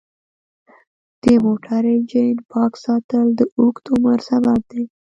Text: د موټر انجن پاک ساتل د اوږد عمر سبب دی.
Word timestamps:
د 1.23 1.25
موټر 1.45 1.81
انجن 1.93 2.29
پاک 2.51 2.71
ساتل 2.85 3.25
د 3.39 3.41
اوږد 3.57 3.85
عمر 3.93 4.17
سبب 4.29 4.59
دی. 4.71 4.83